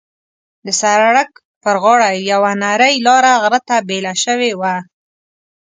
د 0.65 0.67
سړک 0.81 1.29
پر 1.63 1.75
غاړه 1.83 2.09
یوه 2.31 2.51
نرۍ 2.63 2.95
لاره 3.07 3.31
غره 3.41 3.59
ته 3.67 3.75
بېله 3.87 4.13
شوې 4.23 4.51
وه. 4.59 4.75